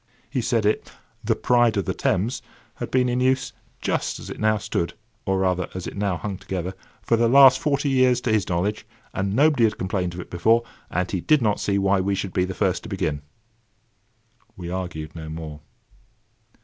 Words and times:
He 0.31 0.41
said 0.41 0.65
it, 0.65 0.91
The 1.23 1.35
Pride 1.35 1.77
of 1.77 1.85
the 1.85 1.93
Thames, 1.93 2.41
had 2.77 2.89
been 2.89 3.07
in 3.07 3.19
use, 3.19 3.53
just 3.81 4.17
as 4.19 4.31
it 4.31 4.39
now 4.39 4.57
stood 4.57 4.95
(or 5.27 5.37
rather 5.37 5.69
as 5.75 5.85
it 5.85 5.95
now 5.95 6.17
hung 6.17 6.39
together), 6.39 6.73
for 7.03 7.17
the 7.17 7.27
last 7.29 7.59
forty 7.59 7.87
years, 7.91 8.19
to 8.21 8.31
his 8.31 8.49
knowledge, 8.49 8.87
and 9.13 9.35
nobody 9.35 9.65
had 9.65 9.77
complained 9.77 10.15
of 10.15 10.19
it 10.19 10.31
before, 10.31 10.63
and 10.89 11.11
he 11.11 11.21
did 11.21 11.43
not 11.43 11.59
see 11.59 11.77
why 11.77 11.99
we 12.01 12.15
should 12.15 12.33
be 12.33 12.45
the 12.45 12.55
first 12.55 12.81
to 12.81 12.89
begin. 12.89 13.21
We 14.57 14.71
argued 14.71 15.15
no 15.15 15.29
more. 15.29 15.59